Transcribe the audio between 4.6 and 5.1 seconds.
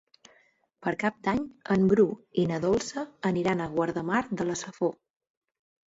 Safor.